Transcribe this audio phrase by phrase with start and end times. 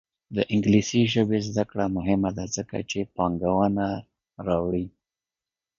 [0.35, 3.87] د انګلیسي ژبې زده کړه مهمه ده ځکه چې پانګونه
[4.47, 4.85] راوړي.